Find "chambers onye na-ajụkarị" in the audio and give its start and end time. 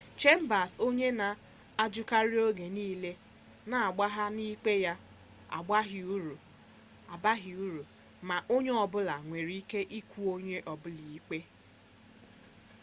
0.21-2.37